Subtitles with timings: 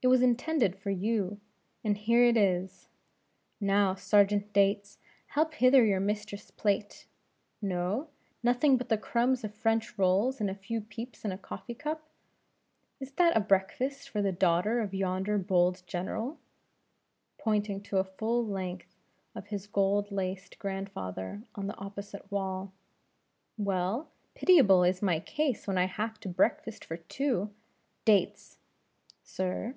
[0.00, 1.40] It was intended for you!
[1.82, 2.86] and here it is.
[3.60, 7.08] Now Sergeant Dates, help hither your mistress' plate.
[7.60, 8.06] No?
[8.40, 12.08] nothing but the crumbs of French rolls, and a few peeps into a coffee cup
[13.00, 16.38] is that a breakfast for the daughter of yonder bold General?"
[17.36, 18.94] pointing to a full length
[19.34, 22.72] of his gold laced grandfather on the opposite wall.
[23.56, 27.50] "Well, pitiable is my case when I have to breakfast for two.
[28.04, 28.60] Dates!"
[29.24, 29.74] "Sir."